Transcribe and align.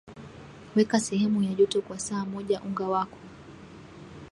weka 0.75 0.99
sehemu 0.99 1.43
ya 1.43 1.53
joto 1.53 1.81
kwa 1.81 1.99
saa 1.99 2.25
moja 2.25 2.61
unga 2.61 2.87
wako 2.87 3.17